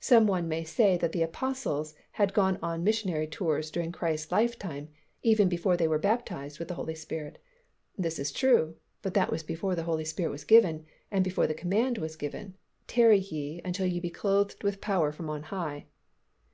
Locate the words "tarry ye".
12.86-13.62